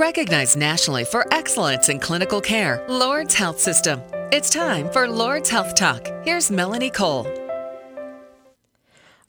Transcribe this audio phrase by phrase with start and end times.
[0.00, 4.00] Recognized nationally for excellence in clinical care, Lourdes Health System.
[4.32, 6.08] It's time for Lourdes Health Talk.
[6.24, 7.41] Here's Melanie Cole.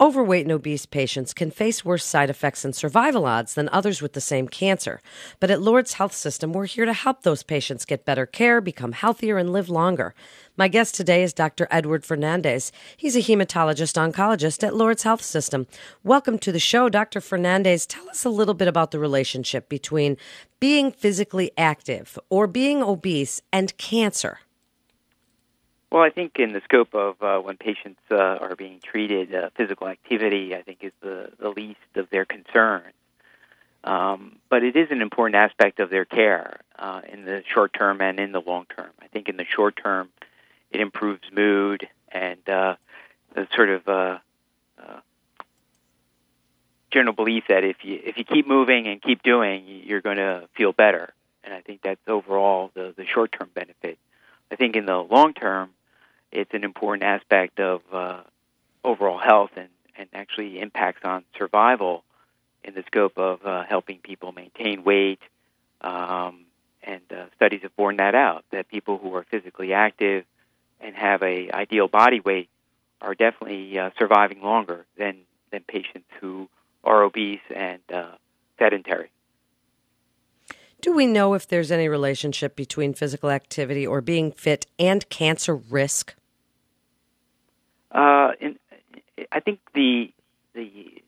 [0.00, 4.12] Overweight and obese patients can face worse side effects and survival odds than others with
[4.12, 5.00] the same cancer.
[5.38, 8.90] But at Lourdes Health System, we're here to help those patients get better care, become
[8.90, 10.12] healthier, and live longer.
[10.56, 11.68] My guest today is Dr.
[11.70, 12.72] Edward Fernandez.
[12.96, 15.68] He's a hematologist oncologist at Lourdes Health System.
[16.02, 17.20] Welcome to the show, Dr.
[17.20, 17.86] Fernandez.
[17.86, 20.16] Tell us a little bit about the relationship between
[20.58, 24.40] being physically active or being obese and cancer.
[25.94, 29.50] Well, I think in the scope of uh, when patients uh, are being treated, uh,
[29.56, 32.94] physical activity, I think, is the, the least of their concerns.
[33.84, 38.00] Um, but it is an important aspect of their care uh, in the short term
[38.00, 38.90] and in the long term.
[39.00, 40.08] I think in the short term,
[40.72, 42.74] it improves mood and uh,
[43.32, 44.18] the sort of uh,
[46.90, 50.48] general belief that if you if you keep moving and keep doing, you're going to
[50.56, 51.14] feel better.
[51.44, 53.96] And I think that's overall the, the short term benefit.
[54.50, 55.70] I think in the long term,
[56.34, 58.22] it's an important aspect of uh,
[58.84, 62.04] overall health and, and actually impacts on survival
[62.64, 65.20] in the scope of uh, helping people maintain weight.
[65.80, 66.46] Um,
[66.82, 70.24] and uh, studies have borne that out that people who are physically active
[70.80, 72.50] and have a ideal body weight
[73.00, 75.18] are definitely uh, surviving longer than
[75.50, 76.48] than patients who
[76.82, 78.12] are obese and uh,
[78.58, 79.10] sedentary.
[80.80, 85.54] Do we know if there's any relationship between physical activity or being fit and cancer
[85.54, 86.14] risk?
[87.94, 88.58] Uh, in,
[89.30, 90.12] I think the
[90.54, 91.02] the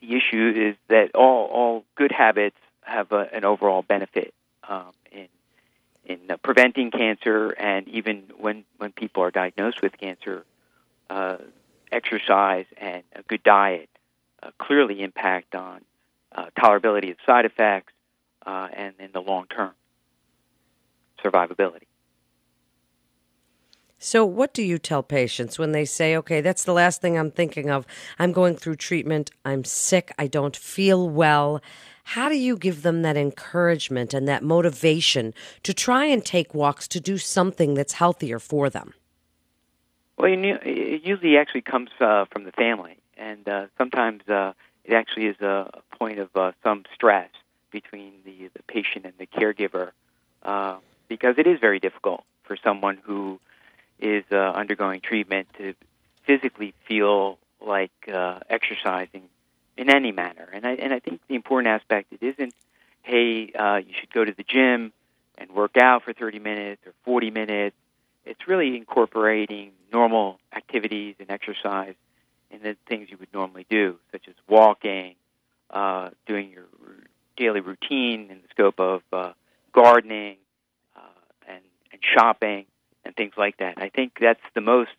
[0.00, 4.34] the issue is that all all good habits have a, an overall benefit
[4.68, 5.28] um, in
[6.04, 10.44] in uh, preventing cancer, and even when when people are diagnosed with cancer,
[11.08, 11.38] uh,
[11.90, 13.88] exercise and a good diet
[14.42, 15.80] uh, clearly impact on
[16.32, 17.92] uh, tolerability of side effects
[18.46, 19.72] and in the long term
[21.24, 21.85] survivability.
[24.06, 27.32] So, what do you tell patients when they say, okay, that's the last thing I'm
[27.32, 27.84] thinking of?
[28.20, 31.60] I'm going through treatment, I'm sick, I don't feel well.
[32.04, 35.34] How do you give them that encouragement and that motivation
[35.64, 38.94] to try and take walks to do something that's healthier for them?
[40.16, 44.52] Well, it usually actually comes uh, from the family, and uh, sometimes uh,
[44.84, 47.30] it actually is a point of uh, some stress
[47.72, 49.90] between the, the patient and the caregiver
[50.44, 50.76] uh,
[51.08, 53.40] because it is very difficult for someone who
[53.98, 55.74] is uh, undergoing treatment to
[56.26, 59.22] physically feel like uh, exercising
[59.76, 60.48] in any manner.
[60.52, 62.54] And I and I think the important aspect it isn't,
[63.02, 64.92] hey, uh, you should go to the gym
[65.38, 67.76] and work out for 30 minutes or 40 minutes.
[68.24, 71.94] It's really incorporating normal activities and exercise
[72.50, 75.14] in the things you would normally do, such as walking,
[75.70, 76.64] uh, doing your
[77.36, 79.32] daily routine in the scope of uh,
[79.72, 80.36] gardening
[80.96, 81.00] uh,
[81.48, 81.60] and,
[81.92, 82.64] and shopping
[83.06, 83.74] and things like that.
[83.80, 84.90] I think that's the most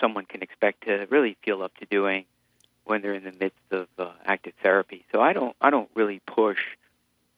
[0.00, 2.24] someone can expect to really feel up to doing
[2.84, 5.04] when they're in the midst of uh, active therapy.
[5.12, 6.58] So I don't I don't really push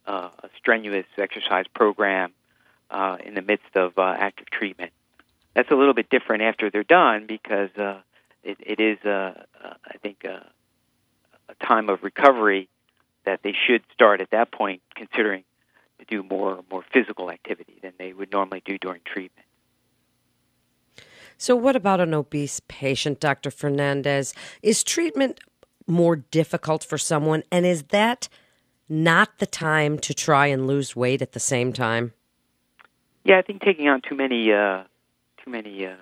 [0.06, 2.32] uh, a strenuous exercise program
[2.91, 4.93] uh, in the midst of uh, active treatment.
[5.55, 8.00] That's a little bit different after they're done because uh,
[8.43, 9.43] it, it is uh,
[9.84, 10.47] I think a
[11.65, 12.69] time of recovery
[13.25, 15.44] that they should start at that point considering
[15.99, 19.47] to do more more physical activity than they would normally do during treatment.
[21.42, 23.50] So, what about an obese patient, Dr.
[23.50, 24.32] Fernandez?
[24.62, 25.41] Is treatment
[25.88, 28.28] more difficult for someone, and is that
[28.88, 32.12] not the time to try and lose weight at the same time?
[33.25, 34.84] Yeah, I think taking on too many uh,
[35.44, 35.97] too many uh,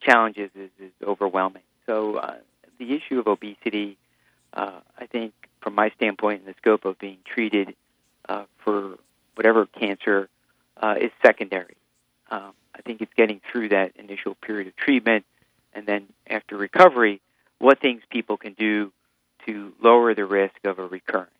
[0.00, 1.64] challenges is, is overwhelming.
[1.84, 2.36] So, uh,
[2.78, 3.98] the issue of obesity,
[4.54, 7.76] uh, I think, from my standpoint, in the scope of being treated
[8.30, 8.96] uh, for
[9.34, 10.30] whatever cancer,
[10.78, 11.76] uh, is secondary.
[12.30, 15.24] Um, I think it's getting through that initial period of treatment,
[15.72, 17.20] and then after recovery,
[17.58, 18.92] what things people can do
[19.46, 21.30] to lower the risk of a recurrence.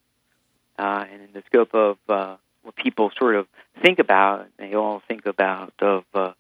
[0.79, 3.47] Uh, and in the scope of uh, what people sort of
[3.83, 6.33] think about, they all think about of uh,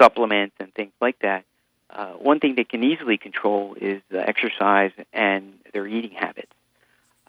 [0.00, 1.44] supplements and things like that.
[1.90, 6.52] Uh, one thing they can easily control is exercise and their eating habits.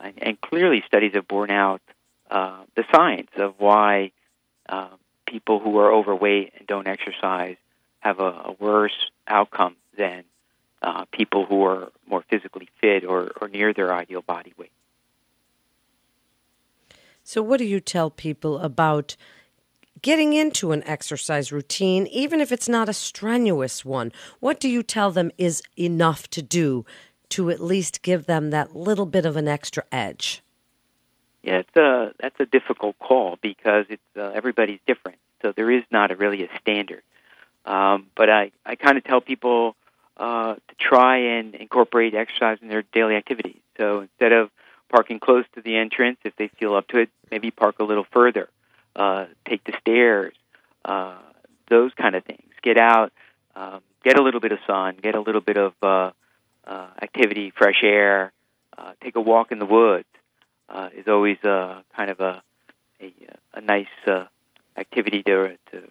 [0.02, 1.82] And, and clearly, studies have borne out
[2.30, 4.12] uh, the science of why
[4.68, 4.90] uh,
[5.30, 7.58] people who are overweight and don't exercise
[8.00, 10.24] have a, a worse outcome than
[10.82, 14.72] uh, people who are more physically fit or, or near their ideal body weight.
[17.24, 19.16] So, what do you tell people about
[20.02, 24.12] getting into an exercise routine, even if it's not a strenuous one?
[24.40, 26.86] What do you tell them is enough to do
[27.30, 30.42] to at least give them that little bit of an extra edge?
[31.44, 35.84] Yeah, it's a that's a difficult call because it's uh, everybody's different, so there is
[35.90, 37.02] not a, really a standard.
[37.66, 39.76] Um, but I I kind of tell people
[40.18, 43.62] uh, to try and incorporate exercise in their daily activities.
[43.78, 44.50] So instead of
[44.90, 48.06] parking close to the entrance, if they feel up to it, maybe park a little
[48.12, 48.50] further.
[48.96, 50.34] Uh, take the stairs,
[50.84, 51.16] uh,
[51.70, 52.52] those kind of things.
[52.62, 53.14] Get out,
[53.56, 56.12] um, get a little bit of sun, get a little bit of uh,
[56.68, 58.34] uh, activity, fresh air.
[58.78, 60.08] Uh, take a walk in the woods
[60.70, 62.42] uh, is always uh, kind of a
[63.02, 63.14] a,
[63.54, 64.26] a nice uh,
[64.78, 65.84] activity to to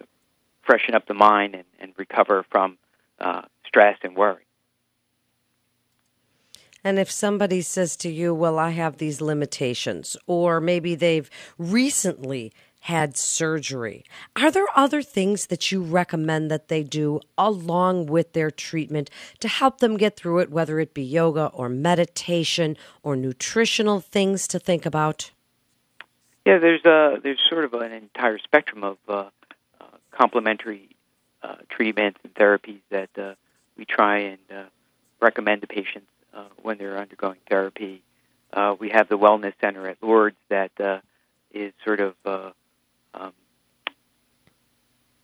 [0.63, 2.77] freshen up the mind and, and recover from
[3.19, 4.45] uh, stress and worry.
[6.83, 12.53] And if somebody says to you, Well, I have these limitations, or maybe they've recently
[12.81, 14.05] had surgery,
[14.35, 19.09] are there other things that you recommend that they do along with their treatment
[19.39, 24.47] to help them get through it, whether it be yoga or meditation or nutritional things
[24.47, 25.31] to think about?
[26.45, 29.13] Yeah, there's a there's sort of an entire spectrum of uh,
[29.79, 30.89] uh, complementary
[31.43, 33.35] uh, treatments and therapies that uh,
[33.77, 34.63] we try and uh,
[35.21, 38.01] recommend to patients uh, when they're undergoing therapy.
[38.79, 40.71] We have the Wellness Center at Lourdes that
[41.51, 42.51] is sort of uh,
[43.13, 43.33] um,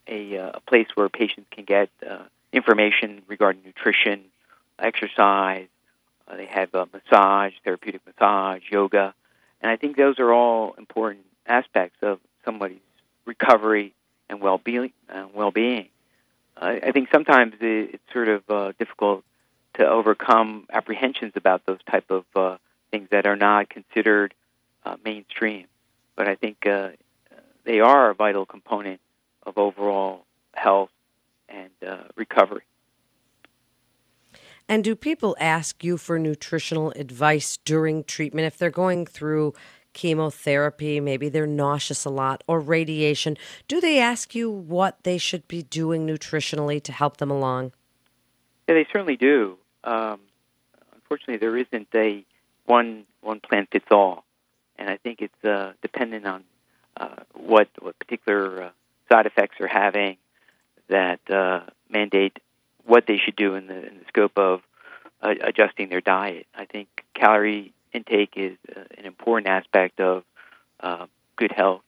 [0.07, 4.21] a, uh, a place where patients can get uh, information regarding nutrition,
[4.79, 5.67] exercise.
[6.27, 9.13] Uh, they have massage, therapeutic massage, yoga,
[9.61, 12.79] and I think those are all important aspects of somebody's
[13.25, 13.93] recovery
[14.29, 14.91] and well-being.
[15.09, 15.89] Uh, well-being.
[16.57, 19.23] Uh, I think sometimes it, it's sort of uh, difficult
[19.75, 22.57] to overcome apprehensions about those type of uh,
[22.91, 24.33] things that are not considered
[24.85, 25.67] uh, mainstream.
[26.15, 26.89] But I think uh,
[27.65, 29.01] they are a vital component
[29.43, 30.89] of overall health
[31.47, 32.63] and uh, recovery.
[34.67, 39.53] And do people ask you for nutritional advice during treatment if they're going through
[39.93, 43.37] chemotherapy, maybe they're nauseous a lot, or radiation?
[43.67, 47.73] Do they ask you what they should be doing nutritionally to help them along?
[48.67, 49.57] Yeah, they certainly do.
[49.83, 50.19] Um,
[50.93, 52.25] unfortunately, there isn't a
[52.65, 54.25] one one plan fits all,
[54.77, 56.43] and I think it's uh, dependent on
[56.97, 58.69] uh, what what particular uh,
[59.11, 60.17] side effects are having
[60.89, 62.37] that uh, mandate
[62.85, 64.61] what they should do in the in the scope of
[65.21, 66.47] uh, adjusting their diet.
[66.55, 70.23] I think calorie intake is uh, an important aspect of
[70.79, 71.05] uh,
[71.35, 71.81] good health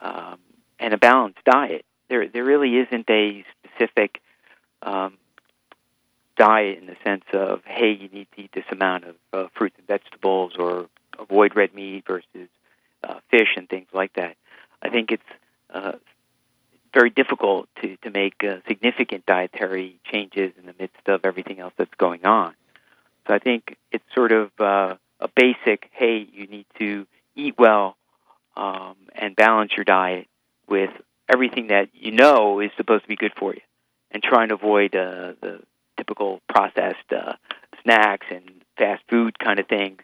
[0.00, 0.38] um,
[0.78, 1.84] and a balanced diet.
[2.08, 4.20] There there really isn't a specific
[4.82, 5.16] um,
[6.36, 9.76] diet in the sense of hey you need to eat this amount of uh, fruits
[9.78, 12.48] and vegetables or avoid red meat versus
[13.02, 14.36] uh, fish and things like that.
[14.82, 15.22] I think it's
[15.70, 15.92] uh,
[16.96, 21.74] very difficult to, to make uh, significant dietary changes in the midst of everything else
[21.76, 22.54] that's going on.
[23.26, 27.96] So I think it's sort of uh, a basic, hey, you need to eat well
[28.56, 30.26] um, and balance your diet
[30.68, 30.90] with
[31.28, 33.60] everything that you know is supposed to be good for you,
[34.10, 35.60] and trying to avoid uh, the
[35.98, 37.34] typical processed uh,
[37.82, 40.00] snacks and fast food kind of things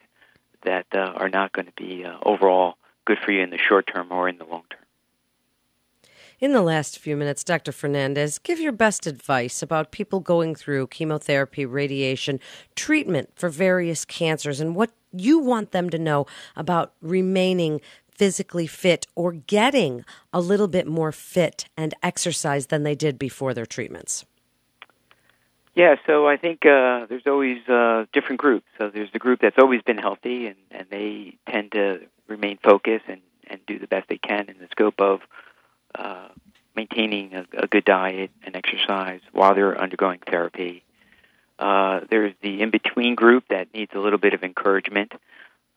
[0.64, 2.74] that uh, are not going to be uh, overall
[3.06, 4.81] good for you in the short term or in the long term.
[6.42, 7.70] In the last few minutes, Dr.
[7.70, 12.40] Fernandez, give your best advice about people going through chemotherapy, radiation,
[12.74, 17.80] treatment for various cancers, and what you want them to know about remaining
[18.10, 23.54] physically fit or getting a little bit more fit and exercise than they did before
[23.54, 24.24] their treatments.
[25.76, 28.66] Yeah, so I think uh, there's always uh, different groups.
[28.80, 33.04] So there's the group that's always been healthy, and, and they tend to remain focused
[33.06, 35.20] and, and do the best they can in the scope of
[35.94, 36.28] uh,
[36.74, 40.84] maintaining a, a good diet and exercise while they're undergoing therapy.
[41.58, 45.12] Uh, there's the in between group that needs a little bit of encouragement,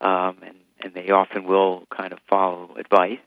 [0.00, 3.18] um, and, and they often will kind of follow advice.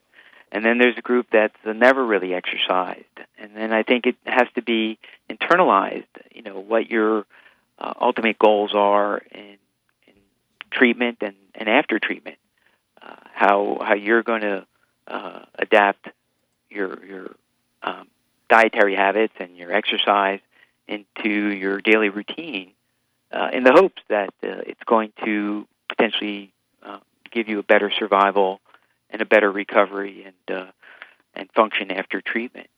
[0.52, 3.04] And then there's a group that's never really exercised.
[3.38, 4.98] And then I think it has to be
[5.30, 7.26] internalized, you know, what your
[7.78, 9.58] uh, ultimate goals are in,
[10.08, 10.14] in
[10.72, 12.38] treatment and, and after treatment.
[13.02, 14.66] Uh, how how you're going to
[15.08, 16.10] uh, adapt
[16.70, 17.36] your your
[17.84, 18.08] um,
[18.50, 20.40] dietary habits and your exercise
[20.88, 22.72] into your daily routine,
[23.32, 26.52] uh, in the hopes that uh, it's going to potentially
[26.84, 27.00] uh,
[27.32, 28.60] give you a better survival
[29.10, 30.72] and a better recovery and uh,
[31.36, 32.70] and function after treatment.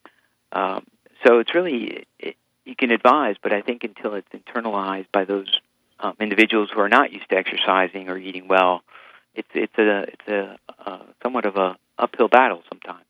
[0.52, 0.86] Um,
[1.26, 5.60] so it's really it, you can advise, but I think until it's internalized by those
[6.00, 8.82] um, individuals who are not used to exercising or eating well,
[9.34, 13.01] it's it's a it's a uh, somewhat of a uphill battle sometimes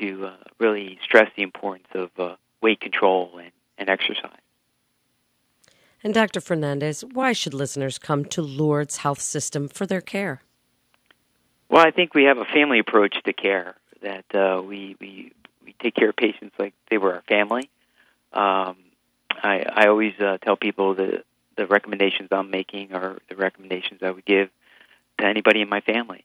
[0.00, 4.40] to uh, really stress the importance of uh, weight control and, and exercise.
[6.02, 6.40] And Dr.
[6.40, 10.40] Fernandez, why should listeners come to Lourdes Health System for their care?
[11.68, 15.32] Well, I think we have a family approach to care that uh, we, we
[15.64, 17.70] we take care of patients like they were our family.
[18.32, 18.76] Um,
[19.30, 21.24] I, I always uh, tell people that
[21.56, 24.48] the recommendations I'm making are the recommendations I would give
[25.18, 26.24] to anybody in my family,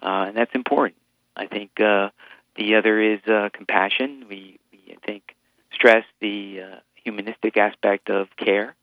[0.00, 0.96] uh, and that's important.
[1.36, 2.10] I think uh,
[2.58, 4.26] the other is uh, compassion.
[4.28, 5.34] We, we I think
[5.72, 8.74] stress the uh, humanistic aspect of care,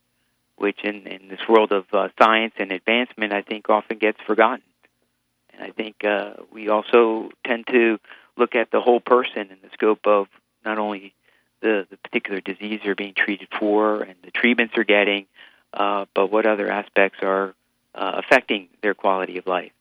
[0.55, 4.63] which in, in this world of uh, science and advancement, I think often gets forgotten.
[5.53, 7.99] And I think uh, we also tend to
[8.37, 10.27] look at the whole person in the scope of
[10.63, 11.13] not only
[11.61, 15.25] the, the particular disease they're being treated for and the treatments they're getting,
[15.73, 17.53] uh, but what other aspects are
[17.93, 19.71] uh, affecting their quality of life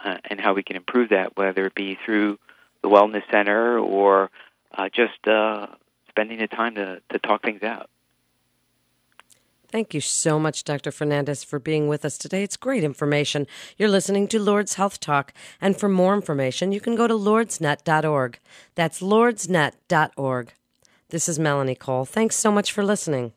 [0.00, 2.38] uh, and how we can improve that, whether it be through
[2.82, 4.30] the wellness center or
[4.76, 5.66] uh, just uh,
[6.08, 7.90] spending the time to, to talk things out.
[9.70, 10.90] Thank you so much, Dr.
[10.90, 12.42] Fernandez, for being with us today.
[12.42, 13.46] It's great information.
[13.76, 18.38] You're listening to Lourdes Health Talk, and for more information, you can go to lourdesnet.org.
[18.74, 20.52] That's lourdesnet.org.
[21.10, 22.06] This is Melanie Cole.
[22.06, 23.32] Thanks so much for listening.